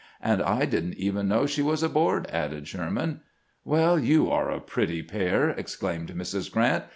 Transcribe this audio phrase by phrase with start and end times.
[0.19, 3.21] "'And I did n't even know she was aboard," added Sherman."
[3.67, 6.51] WeU, you are a pretty pair!" exclaimed Mrs.
[6.51, 6.85] Grant.